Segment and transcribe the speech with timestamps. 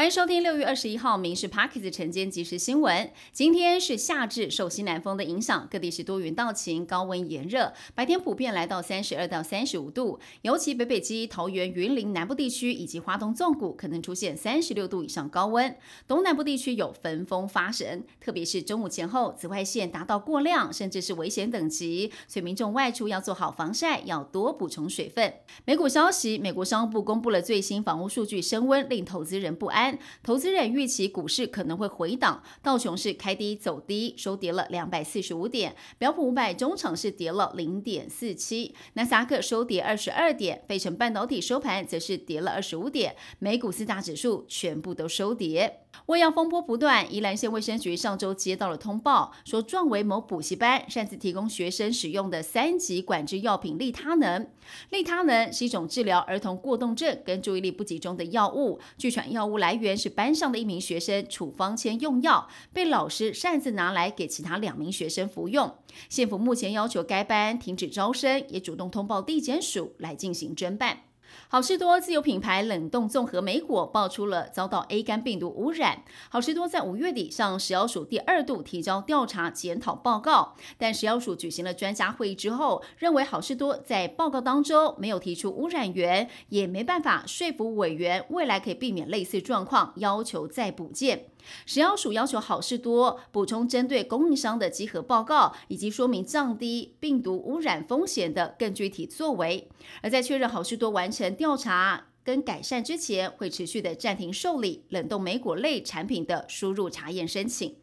[0.00, 3.12] 欢迎收听六月二十一号《民事 Parkes》晨间即时新闻。
[3.32, 10.18] 今天是夏至，受西南风的影响，各地是多云到晴，高温炎热，白天普遍来到三十二到三十五度。
[10.40, 15.76] 尤其北北基、桃园、云林南部地区以及花东纵谷可能出现三十六度以上高温。
[16.08, 25.34] 东南部地区有焚风发生，特别是中午前后，紫外线达到过量，甚至是危险等级，所以民众外出要做好防晒，要多补充水分。
[25.66, 29.89] 美股消息，美国商务部公布了最新房屋数据，升温令投资人不安。
[30.22, 45.80] 投资人预期股市可能会回档，道琼斯开低走低，收跌了两百四十五点；标普五百中场是跌了零点四七，纳斯达克收跌二十二点，费城半导体收盘则是跌了二十五点，美股四大指数全部都收跌。
[46.06, 54.48] 胃药风波不断，宜兰县卫生局上周接到了通报，说壮为某补习班擅自提供学生使用的三级管制药品利他能。
[54.90, 65.74] 利他能是一种治疗儿童过动症跟注意力不集中的药物，据传药物来源原是班上的一名学生处方签用药，被老师擅自拿来给其他两名学生服用。
[66.08, 71.09] 县府目前要求该班停止招生，也主动通报地检署来进行侦办。
[71.48, 76.02] 好事多自有品牌冷冻综合莓果爆出了遭到 A 肝病毒污染。
[76.28, 91.29] 好事多在五月底向食药署第二度提交调查检讨报告，但食药署举行了专家会议之后，认为好事多在报告当中没有提出污染源，也没办法说服委员未来可以避免类似状况，要求再补件。
[91.66, 99.68] 食药署要求好事多补充针对供应商的集合报告，以及说明降低病毒污染风险的更具体作为。
[100.02, 107.76] 而在确认好事多完成调查跟改善之前，会持续的暂停受理冷冻莓果类产品的输入查验申请。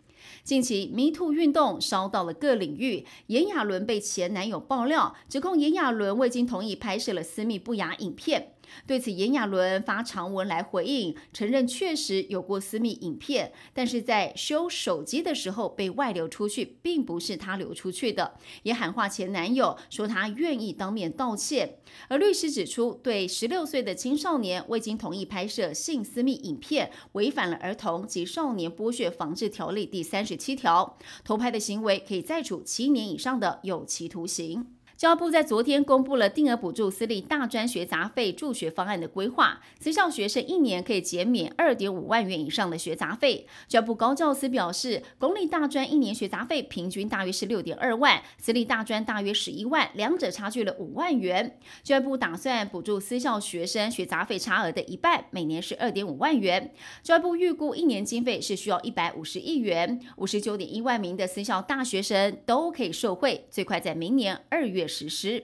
[0.43, 8.53] 近期 Me Too 运动烧到了各领域，炎亚纶被前男友爆料，指控炎亚纶未经同意拍摄了私密不雅影片。
[8.85, 21.79] 对此，炎亚纶发长文来回应，承认确实有过私密影片，但是在修手机的时候被外流出去，并不是他流出去的，也喊话前男友，说他愿意当面道歉。
[22.07, 34.76] 而律师指出，对十六岁的青少年未经同意拍摄性私密影片，违反了《儿童及少年剥削防治条例》第三十七条，偷拍的行为可以再处七年以上的有期徒刑。
[34.97, 43.45] 教育部在昨天公布了定额补助私立大专学杂费助学方案的规划，私校学生一年可以减免二点五万元以上的学杂费。
[43.67, 51.59] 教育部高教司表示，公立大专一年学杂费平均大约是六点二万，私立大专大约十一万，两者差距了五万元。
[51.83, 56.73] 教育部打算补助私校学生学杂费差额的一半，每年是二点五万元。
[57.03, 65.43] 教育部预估一年经费是需要一百五十亿元，五十九点一万名的私校大学生都可以受惠，最快在明年二月实施。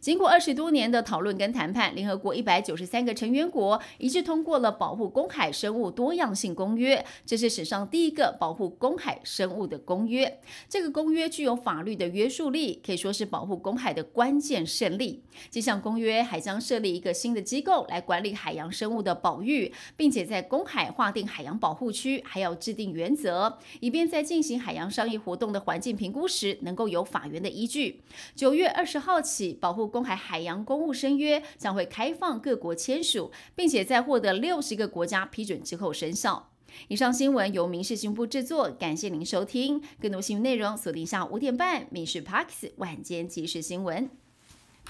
[0.00, 10.40] 经过二十多年的讨论跟谈判，联合国一百九十三个成员国一致通过了《保护公海生物多样性公约》，这是史上第一个保护公海生物的公约。
[10.68, 15.22] 这个公约具有法律的约束力，可以说是保护公海的关键胜利。
[15.50, 28.02] 这项公约还将设立一个新的机构来管理海洋生物的保育，并且在公海划定海洋保护区，还要制定原则，以便在进行海洋商业活动的环境评估时，能够有法源的依据。
[28.34, 36.52] 九月二十号起，保护公海海洋公务申约将会开放各国签署，并且在获得六十个国家批准之后生效。
[36.86, 39.82] 以上新闻由民事新闻部制作，感谢您收听。
[40.00, 44.04] 更多新闻内容锁定下午五点半《民事 Parks 晚间即时新闻》。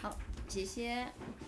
[0.03, 0.14] 好，
[0.47, 1.06] 谢谢。